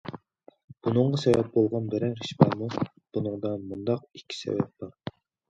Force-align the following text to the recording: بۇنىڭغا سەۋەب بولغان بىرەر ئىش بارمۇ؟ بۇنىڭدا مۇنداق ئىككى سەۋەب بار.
بۇنىڭغا 0.87 1.19
سەۋەب 1.23 1.51
بولغان 1.57 1.85
بىرەر 1.91 2.15
ئىش 2.23 2.31
بارمۇ؟ 2.41 2.71
بۇنىڭدا 2.79 3.53
مۇنداق 3.69 4.09
ئىككى 4.19 4.41
سەۋەب 4.41 4.75
بار. 4.81 5.17